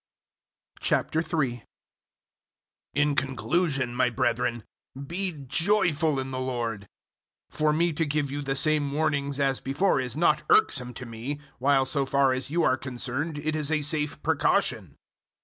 003:001 0.81 1.61
In 2.95 3.13
conclusion, 3.13 3.95
my 3.95 4.09
brethren, 4.09 4.63
be 5.05 5.31
joyful 5.31 6.19
in 6.19 6.31
the 6.31 6.39
Lord. 6.39 6.87
For 7.51 7.71
me 7.71 7.93
to 7.93 8.07
give 8.07 8.31
you 8.31 8.41
the 8.41 8.55
same 8.55 8.91
warnings 8.91 9.39
as 9.39 9.59
before 9.59 9.99
is 10.01 10.17
not 10.17 10.41
irksome 10.49 10.95
to 10.95 11.05
me, 11.05 11.39
while 11.59 11.85
so 11.85 12.07
far 12.07 12.33
as 12.33 12.49
you 12.49 12.63
are 12.63 12.77
concerned 12.77 13.37
it 13.37 13.55
is 13.55 13.71
a 13.71 13.83
safe 13.83 14.19
precaution. 14.23 14.95